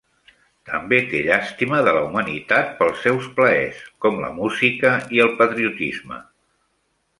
[0.69, 6.23] També té llàstima de la humanitat pels seus plaers, com la música i el patriotisme.